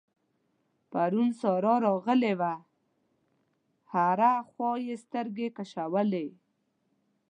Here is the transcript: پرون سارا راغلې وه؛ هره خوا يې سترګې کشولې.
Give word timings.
پرون 0.91 1.29
سارا 1.39 1.75
راغلې 1.87 2.33
وه؛ 2.39 2.53
هره 3.93 4.31
خوا 4.49 4.71
يې 4.85 4.95
سترګې 5.03 5.47
کشولې. 5.57 6.27